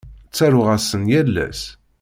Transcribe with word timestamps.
Ttaruɣ-asen 0.29 1.03
yal 1.11 1.35
ass. 1.47 1.61